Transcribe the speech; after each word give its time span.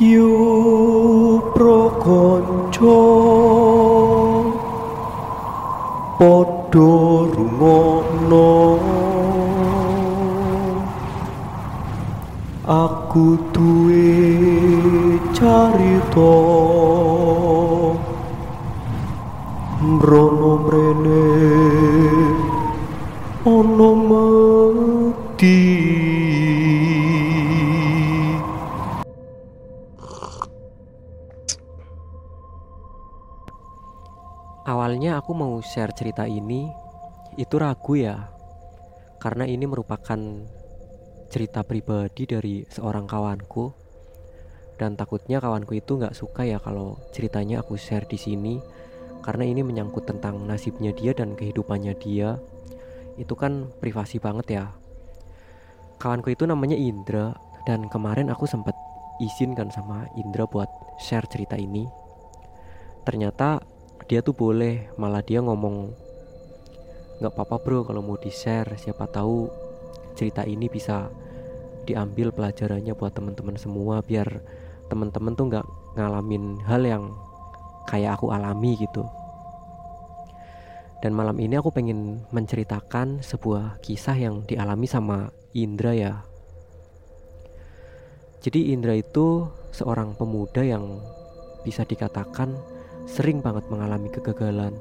Yo 0.00 1.52
prokonco 1.54 2.98
Podo 6.18 7.28
rungono 7.34 8.78
Aku 12.62 13.36
duwe 13.50 15.18
carita. 15.34 16.32
Mrono 19.82 20.52
mrene. 20.62 21.26
Ono 23.44 23.90
Awalnya 34.72 35.20
aku 35.20 35.36
mau 35.36 35.60
share 35.60 35.92
cerita 35.92 36.24
ini 36.24 36.64
itu 37.36 37.60
ragu 37.60 37.92
ya 37.92 38.32
karena 39.20 39.44
ini 39.44 39.68
merupakan 39.68 40.16
cerita 41.28 41.60
pribadi 41.60 42.24
dari 42.24 42.64
seorang 42.64 43.04
kawanku 43.04 43.68
dan 44.80 44.96
takutnya 44.96 45.44
kawanku 45.44 45.76
itu 45.76 46.00
nggak 46.00 46.16
suka 46.16 46.48
ya 46.48 46.56
kalau 46.56 46.96
ceritanya 47.12 47.60
aku 47.60 47.76
share 47.76 48.08
di 48.08 48.16
sini 48.16 48.64
karena 49.20 49.44
ini 49.44 49.60
menyangkut 49.60 50.08
tentang 50.08 50.40
nasibnya 50.48 50.96
dia 50.96 51.12
dan 51.12 51.36
kehidupannya 51.36 51.92
dia. 52.00 52.40
Itu 53.20 53.36
kan 53.36 53.68
privasi 53.76 54.24
banget 54.24 54.56
ya. 54.56 54.64
Kawanku 56.00 56.32
itu 56.32 56.48
namanya 56.48 56.80
Indra 56.80 57.36
dan 57.68 57.92
kemarin 57.92 58.32
aku 58.32 58.48
sempat 58.48 58.72
izinkan 59.20 59.68
sama 59.68 60.08
Indra 60.16 60.48
buat 60.48 60.72
share 60.96 61.28
cerita 61.28 61.60
ini. 61.60 61.84
Ternyata 63.04 63.60
dia 64.10 64.20
tuh 64.20 64.34
boleh 64.34 64.90
malah 64.98 65.22
dia 65.22 65.38
ngomong 65.42 65.94
nggak 67.22 67.32
apa-apa 67.32 67.56
bro 67.62 67.80
kalau 67.86 68.02
mau 68.02 68.18
di 68.18 68.34
share 68.34 68.74
siapa 68.74 69.06
tahu 69.06 69.46
cerita 70.18 70.42
ini 70.42 70.66
bisa 70.66 71.06
diambil 71.86 72.30
pelajarannya 72.30 72.94
buat 72.94 73.14
teman-teman 73.14 73.58
semua 73.58 74.02
biar 74.02 74.42
teman-teman 74.90 75.32
tuh 75.34 75.46
nggak 75.50 75.66
ngalamin 75.96 76.60
hal 76.66 76.82
yang 76.84 77.04
kayak 77.86 78.18
aku 78.18 78.30
alami 78.30 78.78
gitu. 78.78 79.02
Dan 81.02 81.18
malam 81.18 81.34
ini 81.42 81.58
aku 81.58 81.74
pengen 81.74 82.22
menceritakan 82.30 83.26
sebuah 83.26 83.82
kisah 83.82 84.14
yang 84.14 84.46
dialami 84.46 84.86
sama 84.86 85.34
Indra 85.50 85.98
ya. 85.98 86.22
Jadi 88.38 88.70
Indra 88.70 88.94
itu 88.94 89.50
seorang 89.74 90.14
pemuda 90.14 90.62
yang 90.62 91.02
bisa 91.66 91.82
dikatakan 91.82 92.54
sering 93.06 93.42
banget 93.42 93.66
mengalami 93.68 94.08
kegagalan. 94.08 94.74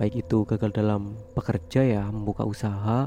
Baik 0.00 0.24
itu 0.24 0.48
gagal 0.48 0.72
dalam 0.72 1.14
bekerja 1.36 1.84
ya, 1.84 2.04
membuka 2.08 2.42
usaha, 2.48 3.06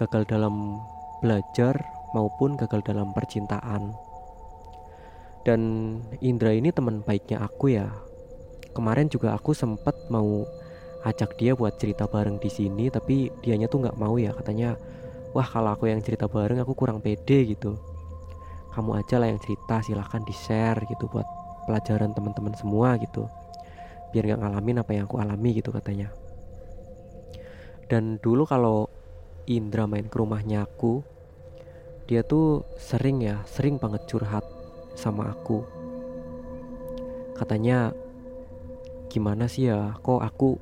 gagal 0.00 0.24
dalam 0.26 0.80
belajar 1.20 1.76
maupun 2.16 2.56
gagal 2.56 2.82
dalam 2.86 3.12
percintaan. 3.12 3.92
Dan 5.44 5.60
Indra 6.20 6.52
ini 6.52 6.72
teman 6.74 7.04
baiknya 7.04 7.44
aku 7.44 7.72
ya. 7.72 7.88
Kemarin 8.74 9.08
juga 9.10 9.34
aku 9.34 9.54
sempat 9.54 9.94
mau 10.12 10.44
ajak 11.06 11.38
dia 11.38 11.54
buat 11.54 11.78
cerita 11.78 12.10
bareng 12.10 12.42
di 12.42 12.50
sini, 12.50 12.90
tapi 12.90 13.30
dianya 13.42 13.70
tuh 13.70 13.86
nggak 13.86 13.98
mau 13.98 14.18
ya, 14.18 14.34
katanya, 14.34 14.74
wah 15.30 15.46
kalau 15.46 15.74
aku 15.74 15.86
yang 15.86 16.02
cerita 16.02 16.26
bareng 16.26 16.58
aku 16.62 16.74
kurang 16.74 16.98
pede 16.98 17.48
gitu. 17.54 17.78
Kamu 18.74 18.98
aja 18.98 19.18
lah 19.18 19.30
yang 19.30 19.40
cerita, 19.42 19.82
silahkan 19.82 20.22
di 20.22 20.34
share 20.34 20.84
gitu 20.86 21.10
buat 21.10 21.37
pelajaran 21.68 22.16
teman-teman 22.16 22.56
semua 22.56 22.96
gitu. 22.96 23.28
Biar 24.16 24.24
nggak 24.24 24.40
ngalamin 24.40 24.80
apa 24.80 24.90
yang 24.96 25.04
aku 25.04 25.20
alami 25.20 25.60
gitu 25.60 25.68
katanya. 25.68 26.08
Dan 27.92 28.16
dulu 28.24 28.48
kalau 28.48 28.88
Indra 29.44 29.84
main 29.84 30.08
ke 30.08 30.16
rumahnya 30.16 30.64
aku 30.64 31.04
dia 32.08 32.24
tuh 32.24 32.64
sering 32.80 33.20
ya 33.20 33.44
sering 33.44 33.76
banget 33.76 34.08
curhat 34.08 34.48
sama 34.96 35.28
aku. 35.28 35.60
Katanya 37.36 37.92
gimana 39.12 39.44
sih 39.48 39.68
ya 39.68 39.96
kok 40.00 40.20
aku 40.20 40.56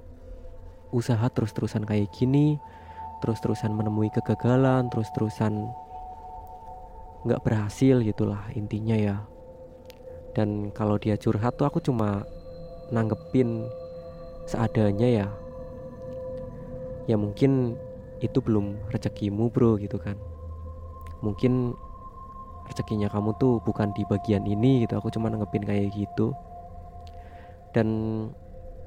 usaha 0.95 1.27
terus-terusan 1.31 1.83
kayak 1.83 2.15
gini 2.15 2.63
terus-terusan 3.19 3.75
menemui 3.75 4.09
kegagalan 4.15 4.87
terus-terusan 4.87 5.67
nggak 7.27 7.43
berhasil 7.43 7.99
gitulah 8.07 8.47
intinya 8.55 8.95
ya 8.95 9.17
dan 10.37 10.69
kalau 10.77 11.01
dia 11.01 11.17
curhat 11.17 11.57
tuh 11.57 11.65
aku 11.65 11.81
cuma 11.81 12.29
nanggepin 12.93 13.65
seadanya 14.45 15.09
ya. 15.09 15.27
Ya 17.09 17.17
mungkin 17.17 17.81
itu 18.21 18.45
belum 18.45 18.77
rezekimu 18.93 19.49
bro 19.49 19.81
gitu 19.81 19.97
kan. 19.97 20.21
Mungkin 21.25 21.73
rezekinya 22.69 23.09
kamu 23.09 23.33
tuh 23.41 23.65
bukan 23.65 23.97
di 23.97 24.05
bagian 24.05 24.45
ini 24.45 24.85
gitu. 24.85 25.01
Aku 25.01 25.09
cuma 25.09 25.33
nanggepin 25.33 25.65
kayak 25.65 25.97
gitu. 25.97 26.37
Dan 27.73 27.89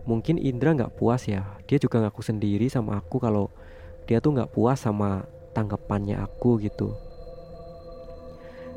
mungkin 0.05 0.37
Indra 0.37 0.77
nggak 0.77 1.01
puas 1.01 1.25
ya. 1.25 1.41
Dia 1.65 1.81
juga 1.81 1.97
ngaku 2.05 2.21
sendiri 2.21 2.69
sama 2.69 3.01
aku 3.01 3.17
kalau 3.17 3.49
dia 4.05 4.21
tuh 4.21 4.37
nggak 4.37 4.53
puas 4.53 4.77
sama 4.77 5.25
tanggapannya 5.57 6.21
aku 6.21 6.61
gitu. 6.61 6.93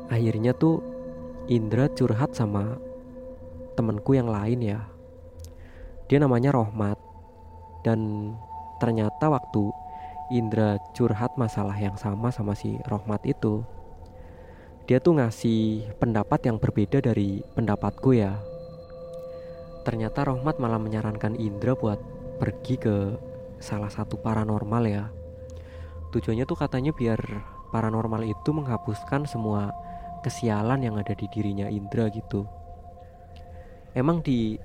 Akhirnya 0.09 0.57
tuh 0.57 0.92
Indra 1.51 1.91
curhat 1.91 2.31
sama 2.31 2.79
temanku 3.75 4.15
yang 4.15 4.31
lain 4.31 4.63
ya. 4.63 4.87
Dia 6.07 6.23
namanya 6.23 6.55
Rohmat. 6.55 6.95
Dan 7.83 8.31
ternyata 8.79 9.27
waktu 9.27 9.67
Indra 10.31 10.79
curhat 10.95 11.35
masalah 11.35 11.75
yang 11.75 11.99
sama 11.99 12.31
sama 12.31 12.55
si 12.55 12.79
Rohmat 12.87 13.27
itu, 13.27 13.59
dia 14.87 15.03
tuh 15.03 15.19
ngasih 15.19 15.91
pendapat 15.99 16.47
yang 16.47 16.63
berbeda 16.63 17.03
dari 17.03 17.43
pendapatku 17.59 18.15
ya. 18.15 18.39
Ternyata 19.83 20.23
Rohmat 20.23 20.63
malah 20.63 20.79
menyarankan 20.79 21.35
Indra 21.35 21.75
buat 21.75 21.99
pergi 22.39 22.79
ke 22.79 22.95
salah 23.59 23.91
satu 23.91 24.15
paranormal 24.15 24.83
ya. 24.87 25.11
Tujuannya 26.15 26.47
tuh 26.47 26.55
katanya 26.55 26.95
biar 26.95 27.19
paranormal 27.75 28.23
itu 28.23 28.55
menghapuskan 28.55 29.27
semua 29.27 29.75
kesialan 30.23 30.79
yang 30.79 30.95
ada 30.95 31.11
di 31.11 31.27
dirinya 31.27 31.67
Indra 31.67 32.07
gitu. 32.07 32.47
Emang 33.91 34.23
di 34.23 34.55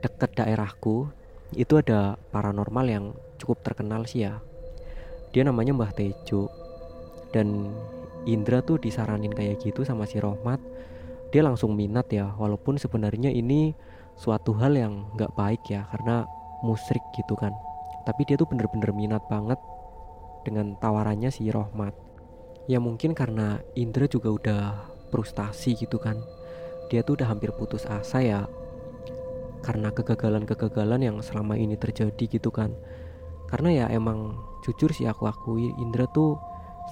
dekat 0.00 0.32
daerahku 0.34 1.12
itu 1.54 1.78
ada 1.78 2.18
paranormal 2.32 2.86
yang 2.88 3.04
cukup 3.36 3.60
terkenal 3.62 4.08
sih 4.08 4.24
ya. 4.24 4.40
Dia 5.30 5.44
namanya 5.44 5.76
Mbah 5.76 5.92
Tejo. 5.92 6.48
Dan 7.30 7.70
Indra 8.24 8.64
tuh 8.64 8.80
disaranin 8.80 9.30
kayak 9.30 9.60
gitu 9.60 9.84
sama 9.84 10.08
si 10.08 10.16
Rohmat. 10.16 10.58
Dia 11.30 11.44
langsung 11.44 11.76
minat 11.76 12.08
ya 12.08 12.32
walaupun 12.34 12.80
sebenarnya 12.80 13.28
ini 13.28 13.76
suatu 14.16 14.56
hal 14.56 14.72
yang 14.72 15.12
nggak 15.14 15.36
baik 15.36 15.62
ya 15.68 15.84
karena 15.92 16.24
musrik 16.64 17.04
gitu 17.12 17.36
kan. 17.36 17.52
Tapi 18.08 18.24
dia 18.24 18.40
tuh 18.40 18.48
bener-bener 18.48 18.90
minat 18.96 19.20
banget 19.28 19.60
dengan 20.46 20.78
tawarannya 20.80 21.28
si 21.28 21.50
Rohmat 21.50 22.05
ya 22.66 22.82
mungkin 22.82 23.14
karena 23.14 23.62
Indra 23.78 24.10
juga 24.10 24.28
udah 24.34 24.62
frustasi 25.10 25.78
gitu 25.78 26.02
kan. 26.02 26.18
Dia 26.90 27.02
tuh 27.02 27.18
udah 27.18 27.30
hampir 27.30 27.50
putus 27.54 27.86
asa 27.86 28.22
ya 28.22 28.46
karena 29.62 29.90
kegagalan-kegagalan 29.90 31.02
yang 31.02 31.16
selama 31.22 31.58
ini 31.58 31.74
terjadi 31.78 32.38
gitu 32.38 32.50
kan. 32.50 32.74
Karena 33.46 33.70
ya 33.70 33.86
emang 33.90 34.34
jujur 34.66 34.90
sih 34.90 35.06
aku 35.06 35.30
akui 35.30 35.70
Indra 35.78 36.10
tuh 36.10 36.38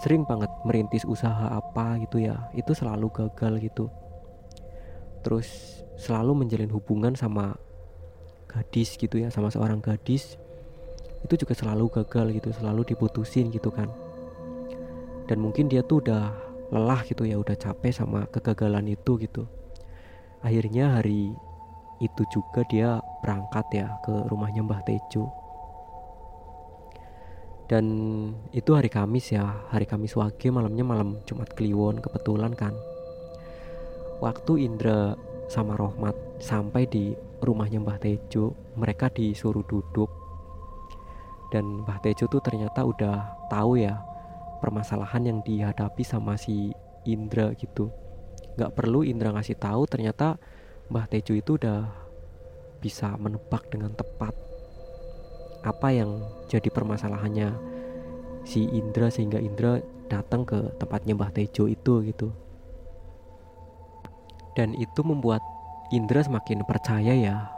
sering 0.02 0.26
banget 0.26 0.50
merintis 0.66 1.06
usaha 1.06 1.50
apa 1.50 1.98
gitu 2.02 2.22
ya. 2.22 2.50
Itu 2.54 2.74
selalu 2.74 3.10
gagal 3.10 3.58
gitu. 3.62 3.90
Terus 5.26 5.82
selalu 5.98 6.46
menjalin 6.46 6.70
hubungan 6.74 7.14
sama 7.14 7.54
gadis 8.50 8.94
gitu 8.94 9.18
ya 9.18 9.30
sama 9.34 9.50
seorang 9.50 9.82
gadis. 9.82 10.38
Itu 11.26 11.34
juga 11.34 11.54
selalu 11.58 11.90
gagal 11.90 12.34
gitu 12.38 12.50
selalu 12.54 12.84
diputusin 12.94 13.50
gitu 13.50 13.72
kan 13.74 14.03
dan 15.24 15.40
mungkin 15.40 15.72
dia 15.72 15.80
tuh 15.80 16.04
udah 16.04 16.32
lelah 16.72 17.00
gitu 17.06 17.24
ya 17.24 17.40
udah 17.40 17.56
capek 17.56 17.92
sama 17.92 18.28
kegagalan 18.28 18.88
itu 18.92 19.16
gitu. 19.20 19.48
Akhirnya 20.44 21.00
hari 21.00 21.32
itu 22.02 22.22
juga 22.28 22.66
dia 22.68 23.00
berangkat 23.24 23.64
ya 23.72 23.88
ke 24.04 24.12
rumahnya 24.28 24.60
Mbah 24.66 24.82
Tejo. 24.84 25.30
Dan 27.64 27.86
itu 28.52 28.76
hari 28.76 28.92
Kamis 28.92 29.32
ya 29.32 29.48
hari 29.72 29.88
Kamis 29.88 30.12
Wage 30.20 30.52
malamnya 30.52 30.84
malam 30.84 31.16
Jumat 31.24 31.56
Kliwon 31.56 32.04
kebetulan 32.04 32.52
kan. 32.52 32.76
Waktu 34.20 34.68
Indra 34.68 35.16
sama 35.48 35.76
Rohmat 35.76 36.16
sampai 36.40 36.84
di 36.84 37.16
rumahnya 37.40 37.80
Mbah 37.80 38.00
Tejo 38.00 38.52
mereka 38.76 39.08
disuruh 39.08 39.64
duduk. 39.64 40.12
Dan 41.48 41.86
Mbah 41.88 42.04
Tejo 42.04 42.28
tuh 42.28 42.44
ternyata 42.44 42.84
udah 42.84 43.48
tahu 43.48 43.80
ya 43.80 43.96
permasalahan 44.58 45.22
yang 45.24 45.38
dihadapi 45.42 46.02
sama 46.06 46.38
si 46.38 46.74
Indra 47.04 47.52
gitu. 47.56 47.90
Nggak 48.54 48.74
perlu 48.74 49.02
Indra 49.02 49.34
ngasih 49.34 49.58
tahu 49.58 49.86
ternyata 49.90 50.38
Mbah 50.90 51.08
Tejo 51.08 51.32
itu 51.34 51.56
udah 51.56 51.88
bisa 52.78 53.16
menebak 53.16 53.72
dengan 53.72 53.96
tepat 53.96 54.36
apa 55.64 55.88
yang 55.88 56.20
jadi 56.52 56.68
permasalahannya 56.68 57.56
si 58.44 58.68
Indra 58.68 59.08
sehingga 59.08 59.40
Indra 59.40 59.80
datang 60.12 60.44
ke 60.44 60.76
tempatnya 60.76 61.16
Mbah 61.16 61.32
Tejo 61.32 61.64
itu 61.66 62.04
gitu. 62.04 62.28
Dan 64.54 64.76
itu 64.76 65.00
membuat 65.02 65.40
Indra 65.90 66.20
semakin 66.20 66.62
percaya 66.68 67.16
ya 67.16 67.48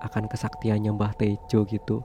akan 0.00 0.26
kesaktiannya 0.26 0.96
Mbah 0.96 1.14
Tejo 1.20 1.68
gitu. 1.68 2.00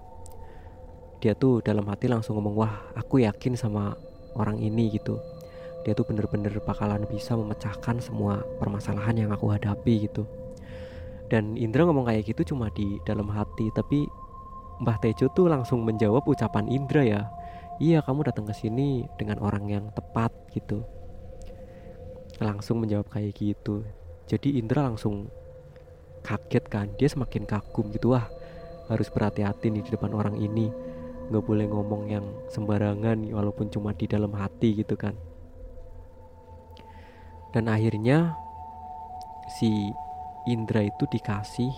Dia 1.19 1.35
tuh 1.35 1.59
dalam 1.63 1.87
hati 1.87 2.07
langsung 2.07 2.39
ngomong 2.39 2.55
wah 2.55 2.75
aku 2.95 3.23
yakin 3.23 3.55
sama 3.55 3.95
orang 4.35 4.59
ini 4.61 4.93
gitu. 4.93 5.17
Dia 5.87 5.95
tuh 5.95 6.03
bener-bener 6.05 6.51
bakalan 6.61 7.07
bisa 7.07 7.33
memecahkan 7.39 8.03
semua 8.03 8.43
permasalahan 8.59 9.25
yang 9.25 9.29
aku 9.31 9.49
hadapi 9.49 10.09
gitu. 10.09 10.27
Dan 11.29 11.55
Indra 11.55 11.85
ngomong 11.85 12.09
kayak 12.09 12.25
gitu 12.25 12.53
cuma 12.53 12.73
di 12.73 12.97
dalam 13.05 13.29
hati 13.29 13.69
tapi 13.71 14.09
Mbah 14.81 14.97
Tejo 14.97 15.29
tuh 15.31 15.47
langsung 15.51 15.85
menjawab 15.85 16.25
ucapan 16.25 16.65
Indra 16.67 17.05
ya. 17.05 17.21
Iya 17.79 18.03
kamu 18.03 18.27
datang 18.27 18.49
ke 18.49 18.53
sini 18.57 19.07
dengan 19.15 19.39
orang 19.39 19.69
yang 19.71 19.85
tepat 19.95 20.33
gitu. 20.51 20.83
Langsung 22.43 22.83
menjawab 22.83 23.07
kayak 23.07 23.37
gitu. 23.37 23.87
Jadi 24.27 24.59
Indra 24.59 24.83
langsung 24.83 25.31
kaget 26.25 26.65
kan. 26.67 26.87
Dia 26.99 27.07
semakin 27.07 27.47
kagum 27.47 27.91
gitu 27.95 28.11
wah 28.11 28.27
harus 28.89 29.07
berhati-hati 29.13 29.69
nih 29.69 29.85
di 29.85 29.91
depan 29.93 30.11
orang 30.17 30.35
ini 30.41 30.88
nggak 31.29 31.45
boleh 31.45 31.65
ngomong 31.69 32.09
yang 32.09 32.25
sembarangan 32.49 33.29
walaupun 33.29 33.69
cuma 33.69 33.93
di 33.93 34.09
dalam 34.09 34.33
hati 34.33 34.81
gitu 34.81 34.97
kan. 34.97 35.13
Dan 37.53 37.69
akhirnya 37.69 38.33
si 39.57 39.89
Indra 40.49 40.85
itu 40.85 41.05
dikasih 41.09 41.73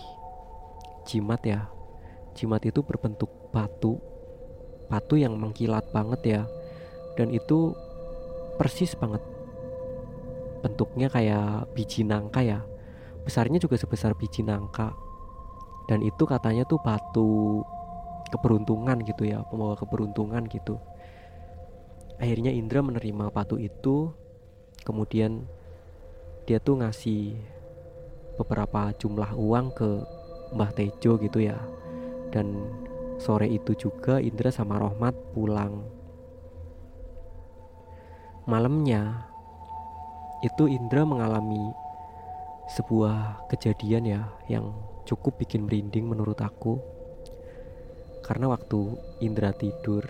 jimat 1.04 1.40
ya. 1.44 1.68
Jimat 2.32 2.64
itu 2.64 2.80
berbentuk 2.80 3.28
batu. 3.52 4.00
Batu 4.88 5.20
yang 5.20 5.36
mengkilat 5.36 5.88
banget 5.92 6.20
ya. 6.24 6.42
Dan 7.16 7.32
itu 7.32 7.76
persis 8.56 8.96
banget. 8.96 9.20
Bentuknya 10.64 11.08
kayak 11.12 11.72
biji 11.76 12.04
nangka 12.04 12.40
ya. 12.40 12.60
Besarnya 13.24 13.60
juga 13.60 13.76
sebesar 13.76 14.16
biji 14.16 14.44
nangka. 14.44 14.92
Dan 15.88 16.00
itu 16.00 16.24
katanya 16.24 16.64
tuh 16.64 16.80
batu 16.80 17.60
keberuntungan 18.32 19.04
gitu 19.04 19.28
ya 19.28 19.44
pembawa 19.44 19.76
keberuntungan 19.76 20.48
gitu. 20.48 20.80
Akhirnya 22.16 22.48
Indra 22.48 22.80
menerima 22.80 23.28
batu 23.28 23.60
itu 23.60 24.08
kemudian 24.88 25.44
dia 26.48 26.56
tuh 26.58 26.80
ngasih 26.80 27.36
beberapa 28.40 28.90
jumlah 28.96 29.36
uang 29.36 29.66
ke 29.76 29.90
Mbah 30.56 30.72
Tejo 30.72 31.20
gitu 31.20 31.38
ya. 31.44 31.60
Dan 32.32 32.56
sore 33.20 33.52
itu 33.52 33.76
juga 33.76 34.18
Indra 34.18 34.48
sama 34.48 34.80
Rohmat 34.80 35.12
pulang. 35.36 35.84
Malamnya 38.48 39.28
itu 40.42 40.66
Indra 40.66 41.06
mengalami 41.06 41.70
sebuah 42.72 43.46
kejadian 43.52 44.08
ya 44.08 44.22
yang 44.48 44.72
cukup 45.04 45.38
bikin 45.38 45.68
merinding 45.68 46.08
menurut 46.08 46.38
aku 46.40 46.80
karena 48.22 48.46
waktu 48.46 48.80
Indra 49.18 49.50
tidur 49.50 50.06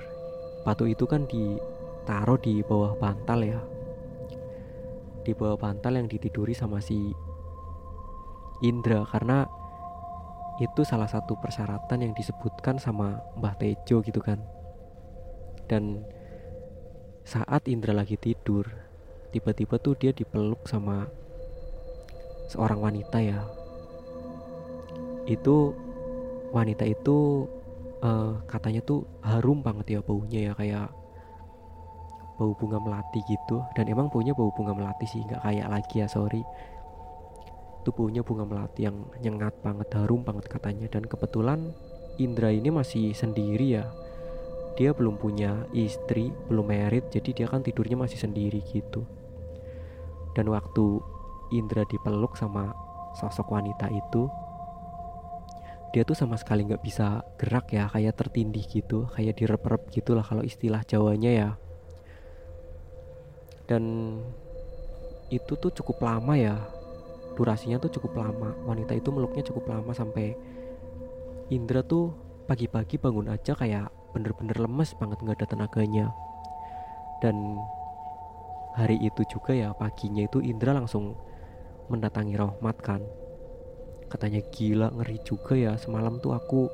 batu 0.63 0.87
itu 0.87 1.09
kan 1.09 1.27
ditaruh 1.27 2.39
di 2.39 2.63
bawah 2.63 2.95
bantal 2.95 3.41
ya. 3.43 3.61
Di 5.23 5.33
bawah 5.35 5.59
bantal 5.59 5.99
yang 5.99 6.07
ditiduri 6.07 6.55
sama 6.55 6.79
si 6.79 7.11
Indra. 8.63 9.03
Karena 9.09 9.47
itu 10.61 10.87
salah 10.87 11.11
satu 11.11 11.35
persyaratan 11.41 12.07
yang 12.07 12.13
disebutkan 12.15 12.79
sama 12.79 13.19
Mbah 13.41 13.59
Tejo 13.59 14.05
gitu 14.05 14.21
kan. 14.23 14.39
Dan 15.67 16.05
saat 17.25 17.67
Indra 17.71 17.95
lagi 17.95 18.19
tidur 18.19 18.67
tiba-tiba 19.33 19.81
tuh 19.81 19.97
dia 19.97 20.13
dipeluk 20.13 20.69
sama 20.69 21.09
seorang 22.53 22.79
wanita 22.83 23.19
ya. 23.25 23.41
Itu 25.25 25.73
wanita 26.53 26.85
itu 26.85 27.49
uh, 28.03 28.43
katanya 28.51 28.83
tuh 28.83 29.07
harum 29.23 29.63
banget 29.63 29.99
ya 29.99 30.01
baunya 30.03 30.51
ya 30.51 30.53
kayak 30.59 30.91
bau 32.37 32.53
bunga 32.59 32.83
melati 32.83 33.23
gitu. 33.31 33.63
Dan 33.79 33.87
emang 33.89 34.11
baunya 34.11 34.35
bau 34.35 34.51
bunga 34.51 34.75
melati 34.75 35.07
sih 35.07 35.23
nggak 35.23 35.41
kayak 35.41 35.69
lagi 35.71 35.97
ya 36.03 36.07
sorry. 36.11 36.43
Tubuhnya 37.87 38.23
bunga 38.23 38.47
melati 38.47 38.87
yang 38.87 39.07
nyengat 39.23 39.59
banget 39.63 39.89
harum 39.95 40.27
banget 40.27 40.51
katanya. 40.51 40.91
Dan 40.91 41.07
kebetulan 41.07 41.71
Indra 42.19 42.51
ini 42.51 42.69
masih 42.69 43.15
sendiri 43.15 43.79
ya. 43.79 43.87
Dia 44.75 44.97
belum 44.97 45.21
punya 45.21 45.69
istri 45.77 46.33
belum 46.49 46.73
merit 46.73 47.13
jadi 47.13 47.31
dia 47.45 47.47
kan 47.47 47.63
tidurnya 47.63 47.95
masih 47.95 48.19
sendiri 48.19 48.65
gitu. 48.73 49.07
Dan 50.33 50.49
waktu 50.49 50.99
Indra 51.53 51.85
dipeluk 51.85 52.41
sama 52.41 52.73
sosok 53.21 53.53
wanita 53.53 53.93
itu 53.93 54.33
dia 55.93 56.09
tuh 56.09 56.17
sama 56.17 56.41
sekali 56.41 56.65
nggak 56.65 56.81
bisa 56.81 57.21
gerak 57.37 57.69
ya 57.69 57.85
kayak 57.93 58.17
tertindih 58.17 58.65
gitu 58.65 59.05
kayak 59.13 59.37
direp-rep 59.37 59.93
gitulah 59.93 60.25
kalau 60.25 60.41
istilah 60.41 60.81
Jawanya 60.89 61.31
ya. 61.31 61.51
Dan 63.69 63.85
itu 65.29 65.53
tuh 65.57 65.73
cukup 65.73 66.01
lama 66.05 66.37
ya 66.37 66.57
durasinya 67.37 67.81
tuh 67.81 67.89
cukup 67.89 68.21
lama 68.21 68.53
wanita 68.69 68.93
itu 68.93 69.09
meluknya 69.09 69.41
cukup 69.49 69.65
lama 69.73 69.93
sampai 69.97 70.37
Indra 71.49 71.85
tuh 71.85 72.13
pagi-pagi 72.49 72.97
bangun 72.97 73.29
aja 73.29 73.53
kayak 73.53 73.93
bener-bener 74.17 74.57
lemes 74.57 74.97
banget 74.97 75.21
nggak 75.21 75.45
ada 75.45 75.47
tenaganya. 75.53 76.07
Dan 77.21 77.61
hari 78.73 78.97
itu 79.05 79.21
juga 79.29 79.53
ya 79.53 79.77
paginya 79.77 80.25
itu 80.25 80.41
Indra 80.41 80.73
langsung 80.73 81.13
mendatangi 81.93 82.41
Rohmat 82.41 82.81
kan 82.81 83.05
katanya 84.13 84.45
gila 84.53 84.93
ngeri 84.93 85.17
juga 85.25 85.57
ya 85.57 85.73
semalam 85.81 86.21
tuh 86.21 86.37
aku 86.37 86.69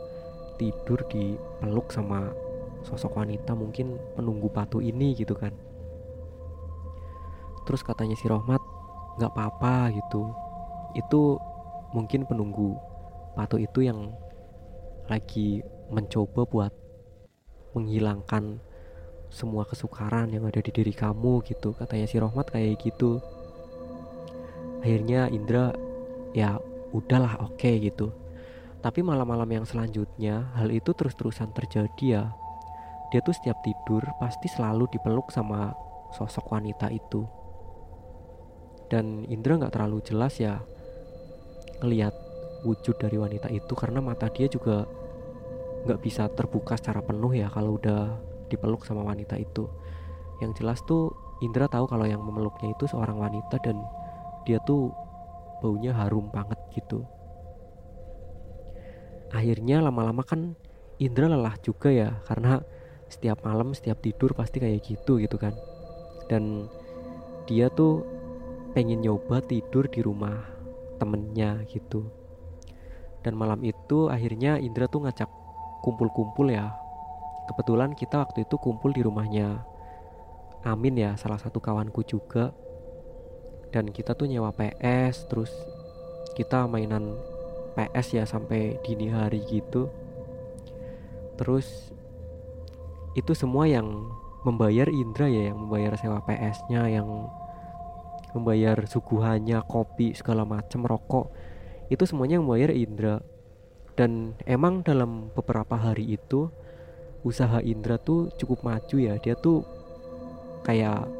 tidur 0.58 0.99
di 1.06 1.38
peluk 1.62 1.94
sama 1.94 2.35
sosok 2.82 3.23
wanita 3.23 3.55
mungkin 3.55 3.94
penunggu 4.19 4.50
batu 4.50 4.82
ini 4.82 5.14
gitu 5.14 5.38
kan. 5.38 5.55
Terus 7.62 7.87
katanya 7.87 8.19
si 8.19 8.26
Rohmat 8.26 8.58
nggak 9.23 9.31
apa-apa 9.31 9.94
gitu. 9.94 10.35
Itu 10.99 11.38
mungkin 11.95 12.26
penunggu 12.26 12.75
patung 13.38 13.62
itu 13.62 13.87
yang 13.87 14.11
lagi 15.07 15.62
mencoba 15.95 16.42
buat 16.45 16.73
menghilangkan 17.73 18.59
semua 19.28 19.68
kesukaran 19.68 20.33
yang 20.33 20.49
ada 20.49 20.59
di 20.59 20.73
diri 20.73 20.90
kamu 20.97 21.45
gitu. 21.47 21.76
Katanya 21.76 22.09
si 22.09 22.16
Rohmat 22.18 22.50
kayak 22.50 22.80
gitu. 22.83 23.23
Akhirnya 24.80 25.28
Indra 25.28 25.75
ya 26.33 26.57
udahlah 26.92 27.40
oke 27.45 27.59
okay, 27.59 27.80
gitu. 27.83 28.12
Tapi 28.78 29.02
malam-malam 29.02 29.49
yang 29.50 29.66
selanjutnya 29.66 30.54
hal 30.54 30.71
itu 30.71 30.95
terus-terusan 30.95 31.50
terjadi 31.50 32.04
ya. 32.07 32.25
Dia 33.11 33.21
tuh 33.25 33.35
setiap 33.35 33.59
tidur 33.64 34.04
pasti 34.23 34.47
selalu 34.47 34.87
dipeluk 34.92 35.35
sama 35.35 35.75
sosok 36.14 36.54
wanita 36.54 36.88
itu. 36.92 37.26
Dan 38.88 39.26
Indra 39.28 39.59
nggak 39.59 39.75
terlalu 39.75 40.00
jelas 40.07 40.38
ya 40.40 40.62
ngelihat 41.85 42.14
wujud 42.66 42.97
dari 42.99 43.14
wanita 43.21 43.47
itu 43.54 43.71
karena 43.78 44.02
mata 44.02 44.26
dia 44.33 44.50
juga 44.50 44.83
nggak 45.87 46.00
bisa 46.02 46.26
terbuka 46.35 46.75
secara 46.75 46.99
penuh 47.04 47.30
ya 47.38 47.47
kalau 47.52 47.78
udah 47.78 48.18
dipeluk 48.49 48.87
sama 48.87 49.04
wanita 49.04 49.37
itu. 49.37 49.68
Yang 50.38 50.62
jelas 50.62 50.78
tuh 50.87 51.12
Indra 51.42 51.71
tahu 51.71 51.87
kalau 51.87 52.07
yang 52.07 52.23
memeluknya 52.23 52.75
itu 52.75 52.87
seorang 52.90 53.18
wanita 53.18 53.59
dan 53.62 53.78
dia 54.42 54.59
tuh 54.66 54.90
baunya 55.60 55.94
harum 55.94 56.30
banget 56.30 56.58
gitu. 56.74 57.04
Akhirnya 59.30 59.84
lama-lama 59.84 60.24
kan 60.24 60.56
Indra 60.98 61.30
lelah 61.30 61.54
juga 61.62 61.92
ya 61.92 62.18
karena 62.26 62.64
setiap 63.06 63.44
malam 63.46 63.70
setiap 63.72 64.02
tidur 64.02 64.34
pasti 64.34 64.58
kayak 64.58 64.82
gitu 64.82 65.20
gitu 65.22 65.36
kan. 65.38 65.54
Dan 66.26 66.66
dia 67.46 67.70
tuh 67.70 68.04
pengen 68.72 69.04
nyoba 69.04 69.40
tidur 69.44 69.86
di 69.88 70.02
rumah 70.02 70.42
temennya 70.98 71.62
gitu. 71.70 72.08
Dan 73.22 73.38
malam 73.38 73.60
itu 73.62 74.08
akhirnya 74.08 74.56
Indra 74.58 74.90
tuh 74.90 75.06
ngajak 75.06 75.28
kumpul-kumpul 75.84 76.50
ya. 76.50 76.72
Kebetulan 77.48 77.96
kita 77.96 78.20
waktu 78.24 78.44
itu 78.44 78.60
kumpul 78.60 78.92
di 78.92 79.00
rumahnya 79.00 79.64
Amin 80.66 80.98
ya 80.98 81.14
salah 81.14 81.38
satu 81.38 81.62
kawanku 81.62 82.02
juga 82.02 82.50
dan 83.78 83.94
kita 83.94 84.18
tuh 84.18 84.26
nyewa 84.26 84.50
PS 84.50 85.30
terus 85.30 85.54
kita 86.35 86.66
mainan 86.66 87.14
PS 87.78 88.18
ya 88.18 88.25
sampai 88.26 88.75
dini 88.82 89.06
hari 89.06 89.38
gitu. 89.47 89.87
Terus 91.38 91.94
itu 93.14 93.38
semua 93.38 93.70
yang 93.70 93.87
membayar 94.42 94.90
Indra 94.90 95.30
ya 95.30 95.54
yang 95.54 95.62
membayar 95.62 95.94
sewa 95.94 96.18
PS-nya 96.26 96.90
yang 96.90 97.06
membayar 98.35 98.82
suguhannya 98.82 99.62
kopi 99.62 100.11
segala 100.18 100.42
macam 100.42 100.82
rokok. 100.82 101.30
Itu 101.87 102.02
semuanya 102.02 102.42
yang 102.42 102.50
membayar 102.50 102.75
Indra. 102.75 103.23
Dan 103.94 104.35
emang 104.42 104.82
dalam 104.82 105.30
beberapa 105.35 105.78
hari 105.78 106.18
itu 106.18 106.50
usaha 107.23 107.62
Indra 107.62 107.94
tuh 108.02 108.35
cukup 108.35 108.66
maju 108.66 108.97
ya. 108.99 109.14
Dia 109.23 109.38
tuh 109.38 109.62
kayak 110.66 111.17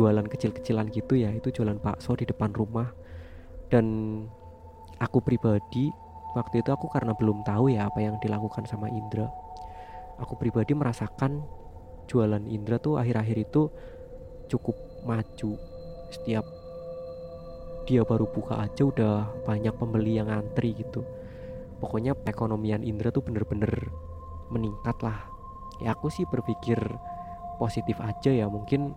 jualan 0.00 0.24
kecil-kecilan 0.24 0.88
gitu 0.96 1.20
ya 1.20 1.28
itu 1.28 1.52
jualan 1.52 1.76
bakso 1.76 2.16
di 2.16 2.24
depan 2.24 2.56
rumah. 2.56 2.88
Dan 3.68 3.84
aku 4.96 5.20
pribadi 5.20 5.92
waktu 6.32 6.64
itu 6.64 6.72
aku 6.72 6.88
karena 6.88 7.12
belum 7.12 7.44
tahu 7.44 7.68
ya 7.68 7.92
apa 7.92 8.00
yang 8.00 8.16
dilakukan 8.16 8.64
sama 8.64 8.88
Indra. 8.88 9.28
Aku 10.24 10.40
pribadi 10.40 10.72
merasakan 10.72 11.44
jualan 12.08 12.48
Indra 12.48 12.80
tuh 12.80 12.96
akhir-akhir 12.96 13.36
itu 13.44 13.68
cukup 14.48 15.04
maju. 15.04 15.60
Setiap 16.08 16.48
dia 17.84 18.00
baru 18.00 18.24
buka 18.24 18.56
aja 18.56 18.88
udah 18.88 19.44
banyak 19.44 19.76
pembeli 19.76 20.16
yang 20.16 20.32
antri 20.32 20.72
gitu. 20.80 21.04
Pokoknya 21.76 22.16
perekonomian 22.16 22.80
Indra 22.80 23.12
tuh 23.12 23.20
bener-bener 23.20 23.92
meningkat 24.48 24.96
lah. 25.04 25.28
Ya 25.84 25.92
aku 25.92 26.08
sih 26.08 26.24
berpikir 26.24 26.80
positif 27.60 28.00
aja 28.00 28.32
ya 28.32 28.48
mungkin 28.48 28.96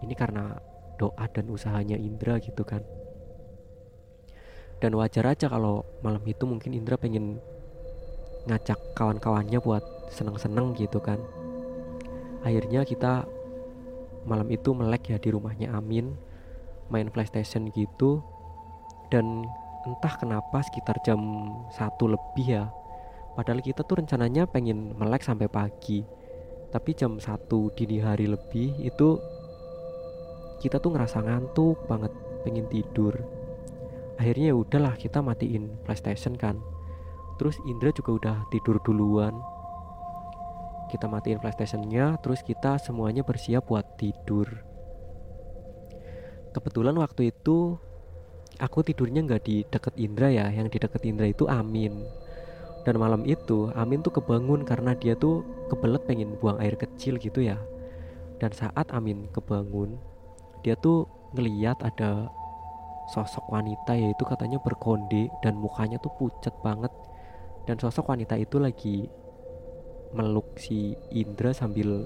ini 0.00 0.14
karena 0.16 0.56
doa 1.00 1.24
dan 1.32 1.48
usahanya 1.48 1.96
Indra 1.96 2.36
gitu 2.40 2.60
kan. 2.64 2.84
Dan 4.80 4.96
wajar 4.96 5.28
aja 5.28 5.48
kalau 5.48 5.84
malam 6.00 6.24
itu 6.24 6.44
mungkin 6.48 6.72
Indra 6.72 6.96
pengen 6.96 7.40
ngajak 8.48 8.96
kawan-kawannya 8.96 9.60
buat 9.60 9.84
seneng-seneng 10.12 10.72
gitu 10.76 11.00
kan. 11.00 11.20
Akhirnya 12.40 12.88
kita 12.88 13.28
malam 14.24 14.48
itu 14.48 14.72
melek 14.72 15.12
ya 15.12 15.16
di 15.20 15.32
rumahnya 15.32 15.72
Amin 15.76 16.16
main 16.88 17.12
PlayStation 17.12 17.68
gitu. 17.72 18.24
Dan 19.12 19.44
entah 19.84 20.14
kenapa 20.16 20.60
sekitar 20.64 21.00
jam 21.04 21.20
satu 21.72 22.12
lebih 22.12 22.46
ya 22.46 22.64
padahal 23.40 23.64
kita 23.64 23.80
tuh 23.88 24.04
rencananya 24.04 24.44
pengen 24.44 24.92
melek 25.00 25.24
sampai 25.24 25.48
pagi. 25.48 26.04
Tapi 26.70 26.90
jam 26.94 27.18
satu 27.18 27.72
dini 27.74 27.98
hari 27.98 28.30
lebih 28.30 28.78
itu 28.78 29.18
kita 30.60 30.76
tuh 30.76 30.92
ngerasa 30.92 31.24
ngantuk 31.24 31.88
banget 31.88 32.12
pengen 32.44 32.68
tidur. 32.68 33.16
Akhirnya 34.20 34.52
ya 34.52 34.56
udahlah 34.56 34.94
kita 35.00 35.24
matiin 35.24 35.72
PlayStation 35.88 36.36
kan. 36.36 36.60
Terus 37.40 37.56
Indra 37.64 37.88
juga 37.88 38.10
udah 38.20 38.36
tidur 38.52 38.76
duluan. 38.84 39.32
Kita 40.92 41.08
matiin 41.08 41.40
PlayStationnya 41.40 42.20
terus 42.20 42.44
kita 42.44 42.76
semuanya 42.76 43.24
bersiap 43.24 43.64
buat 43.72 43.96
tidur. 43.96 44.44
Kebetulan 46.52 46.98
waktu 47.00 47.32
itu 47.32 47.80
aku 48.60 48.84
tidurnya 48.84 49.24
nggak 49.24 49.42
di 49.46 49.64
deket 49.64 49.96
Indra 49.96 50.28
ya 50.28 50.52
yang 50.52 50.68
di 50.68 50.76
deket 50.76 51.00
Indra 51.08 51.24
itu 51.24 51.48
Amin. 51.48 52.04
Dan 52.84 53.00
malam 53.00 53.24
itu 53.24 53.72
Amin 53.72 54.04
tuh 54.04 54.20
kebangun 54.20 54.68
karena 54.68 54.92
dia 54.92 55.16
tuh 55.16 55.40
kebelet 55.72 56.04
pengen 56.04 56.36
buang 56.36 56.60
air 56.60 56.76
kecil 56.76 57.16
gitu 57.16 57.40
ya. 57.40 57.56
Dan 58.36 58.52
saat 58.52 58.92
Amin 58.92 59.32
kebangun 59.32 60.09
dia 60.60 60.76
tuh 60.76 61.08
ngeliat 61.32 61.80
ada 61.80 62.28
sosok 63.10 63.50
wanita 63.50 63.98
yaitu 63.98 64.22
katanya 64.22 64.62
berkonde 64.62 65.26
dan 65.42 65.58
mukanya 65.58 65.98
tuh 65.98 66.14
pucat 66.14 66.54
banget. 66.62 66.92
Dan 67.66 67.76
sosok 67.76 68.10
wanita 68.10 68.38
itu 68.38 68.56
lagi 68.62 69.06
meluk 70.10 70.58
si 70.58 70.94
Indra 71.14 71.54
sambil 71.54 72.02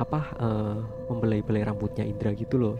apa 0.00 0.20
uh, 0.42 0.78
membelai-belai 1.06 1.62
rambutnya 1.66 2.06
Indra 2.06 2.34
gitu 2.34 2.56
loh. 2.58 2.76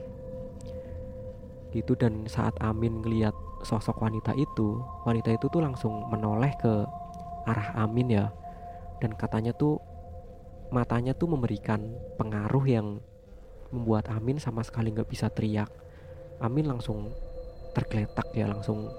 Gitu 1.75 1.97
dan 1.97 2.27
saat 2.29 2.53
Amin 2.61 3.01
ngeliat 3.01 3.35
sosok 3.63 4.03
wanita 4.03 4.35
itu 4.35 4.83
wanita 5.07 5.35
itu 5.35 5.47
tuh 5.47 5.63
langsung 5.63 6.11
menoleh 6.11 6.51
ke 6.59 6.73
arah 7.47 7.75
Amin 7.79 8.11
ya. 8.11 8.31
Dan 9.03 9.19
katanya 9.19 9.51
tuh 9.55 9.83
matanya 10.71 11.13
tuh 11.13 11.29
memberikan 11.31 11.85
pengaruh 12.17 12.65
yang 12.65 12.87
membuat 13.73 14.13
Amin 14.13 14.37
sama 14.37 14.61
sekali 14.63 14.93
nggak 14.93 15.09
bisa 15.09 15.33
teriak. 15.33 15.73
Amin 16.45 16.69
langsung 16.69 17.11
tergeletak 17.73 18.29
ya 18.37 18.47
langsung 18.53 18.93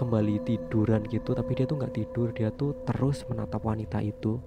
kembali 0.00 0.40
tiduran 0.42 1.04
gitu 1.12 1.36
tapi 1.36 1.52
dia 1.52 1.68
tuh 1.68 1.76
nggak 1.78 1.94
tidur 1.94 2.32
dia 2.32 2.48
tuh 2.50 2.72
terus 2.88 3.22
menatap 3.28 3.60
wanita 3.62 4.00
itu. 4.00 4.40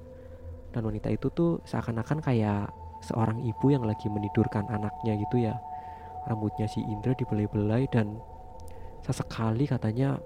Dan 0.74 0.92
wanita 0.92 1.08
itu 1.08 1.32
tuh 1.32 1.64
seakan-akan 1.64 2.20
kayak 2.20 2.68
seorang 3.00 3.40
ibu 3.46 3.72
yang 3.72 3.88
lagi 3.88 4.12
menidurkan 4.12 4.68
anaknya 4.68 5.16
gitu 5.16 5.40
ya. 5.40 5.56
Rambutnya 6.28 6.68
si 6.68 6.82
Indra 6.84 7.14
dibelai-belai 7.16 7.88
dan 7.94 8.20
sesekali 9.06 9.70
katanya 9.70 10.18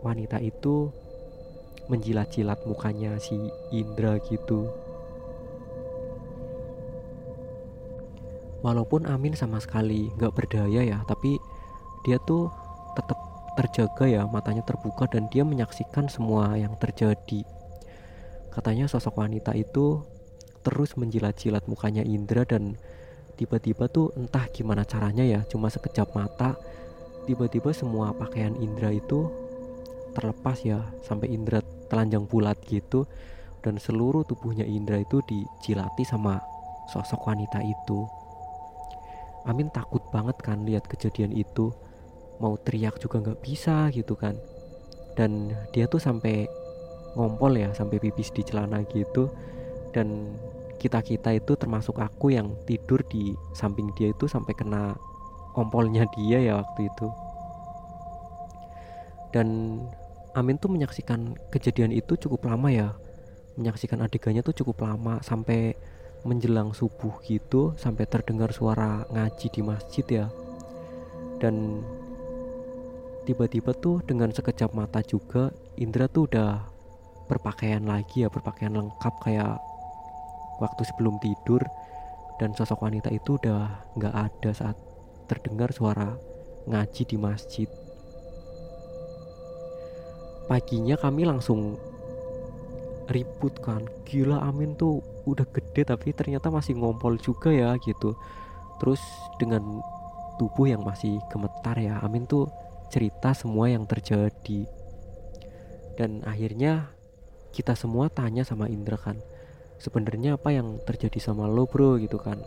wanita 0.00 0.38
itu 0.38 0.88
menjilat-jilat 1.90 2.64
mukanya 2.64 3.18
si 3.20 3.36
Indra 3.74 4.16
gitu 4.24 4.83
walaupun 8.64 9.04
Amin 9.04 9.36
sama 9.36 9.60
sekali 9.60 10.08
nggak 10.16 10.32
berdaya 10.32 10.80
ya 10.80 10.98
tapi 11.04 11.36
dia 12.08 12.16
tuh 12.24 12.48
tetap 12.96 13.20
terjaga 13.54 14.08
ya 14.08 14.22
matanya 14.26 14.64
terbuka 14.64 15.06
dan 15.06 15.30
dia 15.30 15.46
menyaksikan 15.46 16.10
semua 16.10 16.58
yang 16.58 16.74
terjadi. 16.80 17.46
Katanya 18.50 18.90
sosok 18.90 19.20
wanita 19.20 19.54
itu 19.54 20.02
terus 20.64 20.96
menjilat-jilat 20.96 21.68
mukanya 21.68 22.02
Indra 22.02 22.42
dan 22.48 22.80
tiba-tiba 23.36 23.90
tuh 23.90 24.14
entah 24.16 24.46
gimana 24.48 24.86
caranya 24.86 25.26
ya 25.26 25.42
cuma 25.50 25.68
sekejap 25.68 26.14
mata 26.14 26.54
tiba-tiba 27.26 27.74
semua 27.74 28.14
pakaian 28.14 28.54
Indra 28.62 28.94
itu 28.94 29.28
terlepas 30.14 30.62
ya 30.62 30.80
sampai 31.02 31.34
Indra 31.34 31.60
telanjang 31.90 32.24
bulat 32.30 32.56
gitu 32.70 33.04
dan 33.60 33.76
seluruh 33.76 34.22
tubuhnya 34.24 34.62
Indra 34.64 35.02
itu 35.02 35.20
dijilati 35.26 36.06
sama 36.06 36.38
sosok 36.88 37.26
wanita 37.26 37.60
itu 37.60 38.06
Amin 39.44 39.68
takut 39.68 40.00
banget 40.08 40.40
kan 40.40 40.64
lihat 40.64 40.88
kejadian 40.88 41.32
itu. 41.36 41.68
Mau 42.40 42.56
teriak 42.56 42.96
juga 42.96 43.20
nggak 43.20 43.40
bisa 43.44 43.92
gitu 43.92 44.16
kan. 44.16 44.36
Dan 45.14 45.52
dia 45.70 45.84
tuh 45.84 46.00
sampai 46.00 46.48
ngompol 47.14 47.54
ya 47.54 47.70
sampai 47.76 48.00
pipis 48.00 48.32
di 48.32 48.42
celana 48.42 48.80
gitu. 48.88 49.28
Dan 49.92 50.34
kita 50.80 51.04
kita 51.04 51.36
itu 51.36 51.54
termasuk 51.56 52.00
aku 52.00 52.34
yang 52.34 52.56
tidur 52.68 53.00
di 53.06 53.36
samping 53.54 53.92
dia 53.94 54.10
itu 54.10 54.26
sampai 54.26 54.52
kena 54.52 54.96
kompolnya 55.54 56.08
dia 56.16 56.40
ya 56.40 56.64
waktu 56.64 56.88
itu. 56.88 57.08
Dan 59.30 59.80
Amin 60.34 60.58
tuh 60.58 60.66
menyaksikan 60.66 61.38
kejadian 61.54 61.94
itu 61.94 62.18
cukup 62.18 62.50
lama 62.50 62.66
ya. 62.66 62.90
Menyaksikan 63.54 64.02
adegannya 64.02 64.42
tuh 64.42 64.50
cukup 64.50 64.82
lama 64.82 65.22
sampai 65.22 65.78
menjelang 66.24 66.72
subuh 66.72 67.20
gitu 67.22 67.76
sampai 67.76 68.08
terdengar 68.08 68.50
suara 68.50 69.04
ngaji 69.12 69.46
di 69.52 69.60
masjid 69.60 70.06
ya. 70.08 70.26
Dan 71.38 71.84
tiba-tiba 73.28 73.76
tuh 73.76 74.00
dengan 74.04 74.32
sekejap 74.32 74.72
mata 74.72 75.04
juga 75.04 75.52
Indra 75.76 76.08
tuh 76.08 76.28
udah 76.28 76.64
berpakaian 77.28 77.84
lagi 77.84 78.24
ya 78.24 78.28
berpakaian 78.28 78.72
lengkap 78.72 79.14
kayak 79.20 79.60
waktu 80.58 80.82
sebelum 80.88 81.20
tidur. 81.20 81.60
Dan 82.40 82.50
sosok 82.56 82.82
wanita 82.82 83.14
itu 83.14 83.38
udah 83.38 83.94
nggak 83.94 84.14
ada 84.14 84.50
saat 84.50 84.76
terdengar 85.30 85.70
suara 85.70 86.18
ngaji 86.66 87.02
di 87.06 87.16
masjid. 87.20 87.68
Paginya 90.44 90.96
kami 91.00 91.24
langsung 91.24 91.78
ribut 93.08 93.60
kan. 93.60 93.84
Gila 94.08 94.40
Amin 94.44 94.76
tuh 94.76 95.00
udah 95.24 95.44
gede 95.50 95.88
tapi 95.88 96.12
ternyata 96.12 96.52
masih 96.52 96.76
ngompol 96.76 97.16
juga 97.20 97.52
ya 97.52 97.76
gitu. 97.80 98.16
Terus 98.80 99.00
dengan 99.40 99.62
tubuh 100.36 100.66
yang 100.66 100.82
masih 100.82 101.22
gemetar 101.30 101.78
ya 101.78 102.02
Amin 102.02 102.26
tuh 102.26 102.48
cerita 102.88 103.32
semua 103.36 103.70
yang 103.72 103.84
terjadi. 103.88 104.66
Dan 105.94 106.26
akhirnya 106.26 106.90
kita 107.54 107.78
semua 107.78 108.10
tanya 108.10 108.42
sama 108.42 108.66
Indra 108.66 108.98
kan 108.98 109.22
sebenarnya 109.78 110.38
apa 110.38 110.54
yang 110.54 110.80
terjadi 110.82 111.18
sama 111.20 111.50
lo 111.50 111.66
bro? 111.66 112.00
gitu 112.00 112.18
kan. 112.18 112.40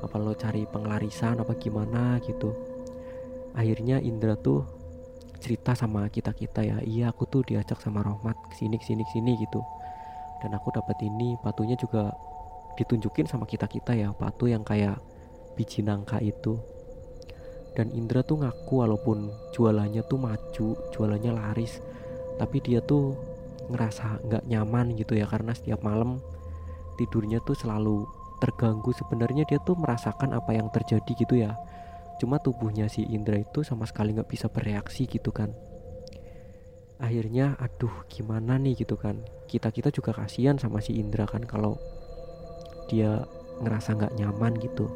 Apa 0.00 0.16
lo 0.16 0.32
cari 0.32 0.64
pengelarisan 0.64 1.40
apa 1.40 1.52
gimana? 1.58 2.16
gitu. 2.24 2.56
Akhirnya 3.52 3.98
Indra 4.00 4.38
tuh 4.38 4.64
cerita 5.40 5.72
sama 5.72 6.04
kita 6.12 6.36
kita 6.36 6.60
ya 6.60 6.78
iya 6.84 7.08
aku 7.08 7.24
tuh 7.24 7.42
diajak 7.48 7.80
sama 7.80 8.04
Rohmat 8.04 8.36
ke 8.52 8.60
sini 8.60 8.76
ke 8.76 8.84
sini 8.84 9.02
ke 9.08 9.12
sini 9.16 9.32
gitu 9.40 9.64
dan 10.40 10.56
aku 10.56 10.72
dapat 10.72 10.96
ini 11.04 11.36
batunya 11.44 11.76
juga 11.76 12.10
ditunjukin 12.74 13.28
sama 13.28 13.44
kita 13.44 13.68
kita 13.68 13.92
ya 13.92 14.10
batu 14.16 14.48
yang 14.48 14.64
kayak 14.64 14.98
biji 15.54 15.84
nangka 15.84 16.18
itu. 16.24 16.56
Dan 17.76 17.94
Indra 17.94 18.26
tuh 18.26 18.42
ngaku 18.42 18.82
walaupun 18.82 19.30
jualannya 19.54 20.02
tuh 20.08 20.18
maju 20.18 20.68
jualannya 20.90 21.32
laris 21.32 21.78
tapi 22.40 22.58
dia 22.64 22.82
tuh 22.82 23.14
ngerasa 23.70 24.26
nggak 24.26 24.44
nyaman 24.50 24.98
gitu 24.98 25.14
ya 25.14 25.28
karena 25.28 25.54
setiap 25.54 25.84
malam 25.86 26.18
tidurnya 26.98 27.38
tuh 27.44 27.54
selalu 27.54 28.08
terganggu. 28.42 28.90
Sebenarnya 28.96 29.46
dia 29.46 29.60
tuh 29.62 29.78
merasakan 29.78 30.34
apa 30.34 30.56
yang 30.56 30.72
terjadi 30.72 31.12
gitu 31.14 31.38
ya. 31.38 31.54
Cuma 32.18 32.40
tubuhnya 32.42 32.88
si 32.90 33.06
Indra 33.06 33.38
itu 33.38 33.62
sama 33.62 33.86
sekali 33.86 34.16
nggak 34.16 34.28
bisa 34.28 34.48
bereaksi 34.50 35.06
gitu 35.06 35.30
kan 35.30 35.52
akhirnya 37.00 37.56
aduh 37.56 38.04
gimana 38.12 38.60
nih? 38.60 38.84
gitu 38.84 38.94
kan. 38.94 39.18
Kita 39.48 39.72
kita 39.72 39.90
juga 39.90 40.14
kasihan 40.14 40.60
sama 40.60 40.78
si 40.78 40.94
Indra 41.00 41.26
kan 41.26 41.42
kalau 41.42 41.80
dia 42.86 43.24
ngerasa 43.64 43.96
nggak 43.96 44.14
nyaman 44.20 44.54
gitu. 44.60 44.86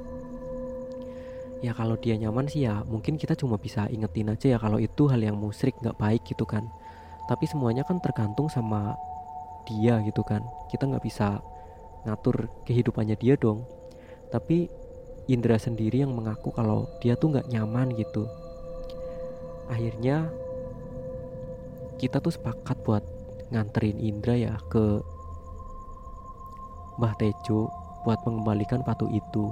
Ya 1.64 1.72
kalau 1.72 1.96
dia 1.96 2.14
nyaman 2.20 2.44
sih 2.44 2.68
ya 2.68 2.84
mungkin 2.84 3.16
kita 3.16 3.32
cuma 3.34 3.56
bisa 3.56 3.88
ingetin 3.88 4.28
aja 4.28 4.54
ya 4.54 4.58
kalau 4.60 4.76
itu 4.76 5.08
hal 5.08 5.18
yang 5.18 5.34
musrik 5.40 5.74
nggak 5.80 5.96
baik 5.96 6.22
gitu 6.28 6.44
kan. 6.44 6.68
Tapi 7.24 7.48
semuanya 7.48 7.88
kan 7.88 8.04
tergantung 8.04 8.52
sama 8.52 8.94
dia 9.64 9.98
gitu 10.04 10.20
kan. 10.20 10.44
Kita 10.68 10.84
nggak 10.84 11.02
bisa 11.02 11.40
ngatur 12.04 12.52
kehidupannya 12.68 13.16
dia 13.16 13.34
dong. 13.40 13.64
Tapi 14.28 14.68
Indra 15.24 15.56
sendiri 15.56 16.04
yang 16.04 16.12
mengaku 16.12 16.52
kalau 16.52 16.84
dia 17.00 17.16
tuh 17.16 17.32
nggak 17.32 17.48
nyaman 17.48 17.96
gitu. 17.96 18.28
Akhirnya 19.72 20.28
kita 22.04 22.20
tuh 22.20 22.36
sepakat 22.36 22.84
buat 22.84 23.00
nganterin 23.48 23.96
Indra 23.96 24.36
ya 24.36 24.60
ke 24.68 25.00
Mbah 27.00 27.16
Tejo 27.16 27.72
buat 28.04 28.20
mengembalikan 28.28 28.84
patu 28.84 29.08
itu. 29.08 29.48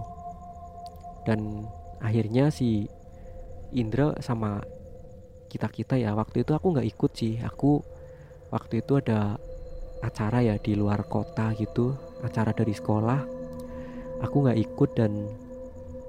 Dan 1.25 1.65
akhirnya 2.05 2.53
si 2.53 2.85
Indra 3.73 4.13
sama 4.21 4.61
kita 5.49 5.73
kita 5.73 5.97
ya 5.97 6.13
waktu 6.13 6.45
itu 6.45 6.53
aku 6.53 6.77
nggak 6.77 6.89
ikut 6.93 7.13
sih. 7.17 7.41
Aku 7.41 7.81
waktu 8.53 8.85
itu 8.85 9.01
ada 9.01 9.41
acara 10.05 10.45
ya 10.45 10.61
di 10.61 10.77
luar 10.77 11.09
kota 11.09 11.57
gitu 11.57 11.97
acara 12.21 12.53
dari 12.53 12.77
sekolah. 12.77 13.21
Aku 14.29 14.45
nggak 14.45 14.61
ikut 14.61 14.91
dan 14.93 15.25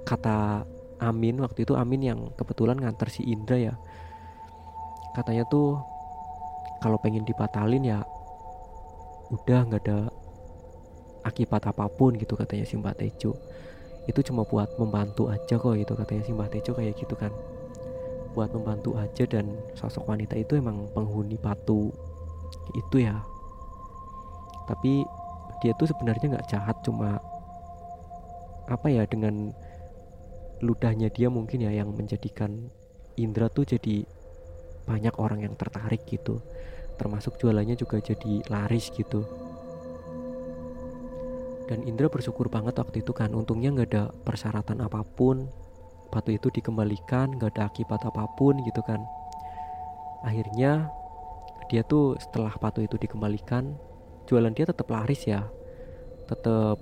kata 0.04 0.68
Amin 1.00 1.40
waktu 1.40 1.64
itu 1.64 1.80
Amin 1.80 2.04
yang 2.04 2.20
kebetulan 2.36 2.84
nganter 2.84 3.08
si 3.08 3.24
Indra 3.32 3.56
ya. 3.56 3.80
Katanya 5.16 5.48
tuh 5.48 5.93
kalau 6.84 7.00
pengen 7.00 7.24
dibatalin 7.24 7.88
ya 7.88 8.04
udah 9.32 9.64
nggak 9.64 9.88
ada 9.88 10.12
akibat 11.24 11.64
apa 11.64 11.88
pun 11.88 12.20
gitu 12.20 12.36
katanya 12.36 12.68
si 12.68 12.76
Mbak 12.76 13.00
Tejo. 13.00 13.32
Itu 14.04 14.20
cuma 14.20 14.44
buat 14.44 14.76
membantu 14.76 15.32
aja 15.32 15.56
kok 15.56 15.80
gitu 15.80 15.96
katanya 15.96 16.28
si 16.28 16.36
Mbak 16.36 16.50
Tejo 16.52 16.76
kayak 16.76 17.00
gitu 17.00 17.16
kan. 17.16 17.32
Buat 18.36 18.52
membantu 18.52 19.00
aja 19.00 19.24
dan 19.24 19.56
sosok 19.80 20.12
wanita 20.12 20.36
itu 20.36 20.60
emang 20.60 20.92
penghuni 20.92 21.40
batu 21.40 21.88
itu 22.76 23.08
ya. 23.08 23.16
Tapi 24.68 25.08
dia 25.64 25.72
tuh 25.80 25.88
sebenarnya 25.88 26.36
nggak 26.36 26.48
jahat 26.52 26.76
cuma 26.84 27.24
apa 28.68 28.88
ya 28.92 29.08
dengan 29.08 29.56
ludahnya 30.60 31.08
dia 31.16 31.32
mungkin 31.32 31.64
ya 31.64 31.72
yang 31.72 31.96
menjadikan 31.96 32.72
Indra 33.16 33.48
tuh 33.48 33.64
jadi 33.68 34.04
banyak 34.84 35.16
orang 35.20 35.44
yang 35.44 35.56
tertarik 35.56 36.04
gitu. 36.08 36.44
Termasuk 37.00 37.40
jualannya 37.42 37.76
juga 37.76 38.00
jadi 38.00 38.44
laris 38.48 38.94
gitu. 38.94 39.26
Dan 41.68 41.88
Indra 41.88 42.12
bersyukur 42.12 42.52
banget 42.52 42.76
waktu 42.76 43.02
itu 43.02 43.16
kan 43.16 43.32
untungnya 43.32 43.72
nggak 43.72 43.90
ada 43.90 44.04
persyaratan 44.12 44.84
apa 44.84 45.02
pun. 45.02 45.48
Batu 46.12 46.30
itu 46.30 46.54
dikembalikan 46.54 47.40
nggak 47.40 47.58
ada 47.58 47.72
akibat 47.72 48.04
apa 48.06 48.30
pun 48.38 48.60
gitu 48.62 48.84
kan. 48.86 49.02
Akhirnya 50.22 50.92
dia 51.72 51.82
tuh 51.82 52.20
setelah 52.20 52.54
batu 52.60 52.84
itu 52.84 53.00
dikembalikan 53.00 53.74
jualan 54.30 54.54
dia 54.54 54.70
tetap 54.70 54.88
laris 54.92 55.26
ya. 55.26 55.48
Tetap 56.30 56.78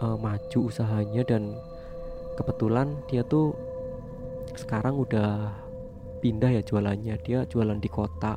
uh, 0.00 0.16
maju 0.20 0.58
usahanya 0.68 1.26
dan 1.26 1.56
kebetulan 2.38 2.94
dia 3.10 3.26
tuh 3.26 3.56
sekarang 4.56 4.96
udah 5.00 5.52
pindah 6.20 6.52
ya 6.52 6.62
jualannya 6.62 7.16
dia 7.24 7.48
jualan 7.48 7.80
di 7.80 7.90
kota. 7.90 8.36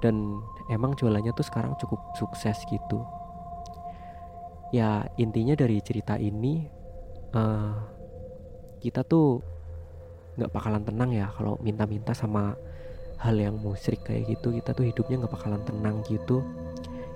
Dan 0.00 0.40
emang 0.72 0.96
jualannya 0.96 1.32
tuh 1.36 1.44
sekarang 1.44 1.76
cukup 1.76 2.00
sukses 2.16 2.56
gitu. 2.68 3.04
Ya 4.72 5.04
intinya 5.20 5.52
dari 5.58 5.82
cerita 5.82 6.16
ini 6.16 6.64
uh, 7.36 7.74
kita 8.80 9.04
tuh 9.04 9.44
nggak 10.38 10.52
bakalan 10.56 10.86
tenang 10.86 11.10
ya 11.12 11.28
kalau 11.36 11.60
minta-minta 11.60 12.16
sama 12.16 12.56
hal 13.20 13.36
yang 13.36 13.60
musrik 13.60 14.00
kayak 14.06 14.30
gitu. 14.32 14.56
Kita 14.56 14.72
tuh 14.72 14.88
hidupnya 14.88 15.20
nggak 15.20 15.34
bakalan 15.36 15.60
tenang 15.68 16.00
gitu. 16.08 16.40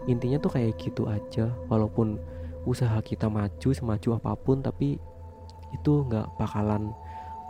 Intinya 0.04 0.36
tuh 0.36 0.52
kayak 0.52 0.76
gitu 0.76 1.08
aja. 1.08 1.48
Walaupun 1.72 2.20
usaha 2.68 2.96
kita 3.00 3.28
maju 3.28 3.70
semaju 3.72 4.08
apa 4.16 4.32
pun 4.36 4.60
tapi 4.60 4.96
itu 5.72 5.92
nggak 6.08 6.36
bakalan 6.40 6.92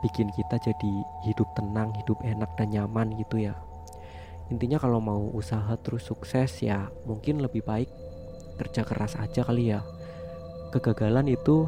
bikin 0.05 0.29
kita 0.37 0.61
jadi 0.61 0.93
hidup 1.25 1.49
tenang 1.57 1.97
hidup 1.97 2.21
enak 2.21 2.53
dan 2.61 2.69
nyaman 2.69 3.17
gitu 3.17 3.41
ya. 3.41 3.57
Intinya 4.53 4.77
kalau 4.77 5.01
mau 5.01 5.33
usaha 5.33 5.73
terus 5.81 6.05
sukses 6.05 6.61
ya 6.61 6.93
mungkin 7.09 7.41
lebih 7.41 7.65
baik 7.65 7.89
kerja 8.61 8.85
keras 8.85 9.17
aja 9.17 9.41
kali 9.41 9.73
ya. 9.73 9.81
Kegagalan 10.69 11.33
itu 11.33 11.65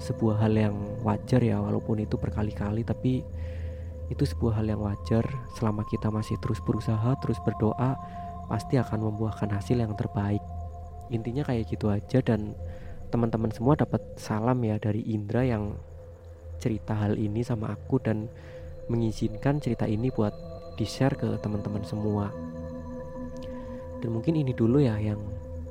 sebuah 0.00 0.48
hal 0.48 0.56
yang 0.56 0.76
wajar 1.04 1.44
ya 1.44 1.60
walaupun 1.60 2.00
itu 2.00 2.16
berkali-kali 2.16 2.82
tapi 2.82 3.20
itu 4.08 4.24
sebuah 4.24 4.64
hal 4.64 4.72
yang 4.72 4.80
wajar. 4.80 5.28
Selama 5.60 5.84
kita 5.84 6.08
masih 6.08 6.40
terus 6.40 6.64
berusaha 6.64 7.12
terus 7.20 7.36
berdoa 7.44 8.00
pasti 8.48 8.80
akan 8.80 9.12
membuahkan 9.12 9.52
hasil 9.52 9.76
yang 9.76 9.92
terbaik. 9.92 10.40
Intinya 11.12 11.44
kayak 11.44 11.68
gitu 11.68 11.92
aja 11.92 12.24
dan 12.24 12.56
teman-teman 13.12 13.52
semua 13.52 13.76
dapat 13.76 14.00
salam 14.16 14.56
ya 14.64 14.80
dari 14.80 15.04
Indra 15.12 15.44
yang 15.44 15.76
cerita 16.62 16.94
hal 16.94 17.18
ini 17.18 17.42
sama 17.42 17.74
aku 17.74 17.98
dan 17.98 18.30
mengizinkan 18.86 19.58
cerita 19.58 19.90
ini 19.90 20.14
buat 20.14 20.30
di-share 20.78 21.18
ke 21.18 21.42
teman-teman 21.42 21.82
semua. 21.82 22.30
Dan 23.98 24.14
mungkin 24.14 24.38
ini 24.38 24.54
dulu 24.54 24.78
ya 24.78 24.94
yang 25.02 25.18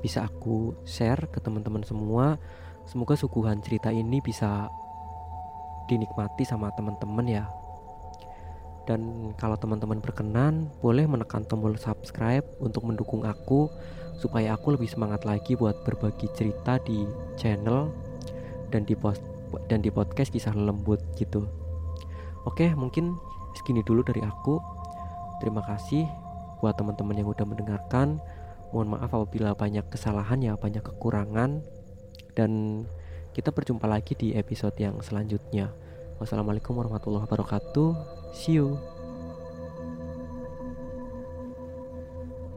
bisa 0.04 0.28
aku 0.28 0.76
share 0.84 1.32
ke 1.32 1.40
teman-teman 1.40 1.88
semua. 1.88 2.36
Semoga 2.84 3.16
suguhan 3.16 3.64
cerita 3.64 3.88
ini 3.88 4.20
bisa 4.20 4.68
dinikmati 5.88 6.44
sama 6.44 6.72
teman-teman 6.76 7.28
ya. 7.28 7.46
Dan 8.90 9.32
kalau 9.38 9.56
teman-teman 9.56 10.02
berkenan, 10.02 10.68
boleh 10.82 11.06
menekan 11.06 11.46
tombol 11.46 11.78
subscribe 11.78 12.44
untuk 12.58 12.84
mendukung 12.84 13.24
aku 13.24 13.70
supaya 14.18 14.58
aku 14.58 14.76
lebih 14.76 14.90
semangat 14.90 15.24
lagi 15.24 15.54
buat 15.54 15.86
berbagi 15.86 16.28
cerita 16.34 16.82
di 16.82 17.06
channel 17.38 17.94
dan 18.74 18.86
di 18.86 18.98
post 18.98 19.31
dan 19.68 19.84
di 19.84 19.90
podcast 19.92 20.32
kisah 20.32 20.54
lembut 20.56 21.02
gitu. 21.20 21.48
Oke, 22.48 22.74
mungkin 22.74 23.18
segini 23.54 23.86
dulu 23.86 24.02
dari 24.02 24.24
aku. 24.24 24.58
Terima 25.42 25.62
kasih 25.66 26.06
buat 26.62 26.78
teman-teman 26.78 27.18
yang 27.18 27.30
udah 27.30 27.46
mendengarkan. 27.46 28.22
Mohon 28.72 28.98
maaf 28.98 29.12
apabila 29.12 29.52
banyak 29.58 29.84
kesalahan 29.92 30.40
ya, 30.40 30.54
banyak 30.56 30.82
kekurangan. 30.82 31.60
Dan 32.38 32.84
kita 33.36 33.52
berjumpa 33.52 33.88
lagi 33.88 34.16
di 34.16 34.34
episode 34.38 34.78
yang 34.80 35.00
selanjutnya. 35.04 35.74
Wassalamualaikum 36.22 36.78
warahmatullahi 36.78 37.26
wabarakatuh. 37.28 37.90
See 38.38 38.62
you. 38.62 39.01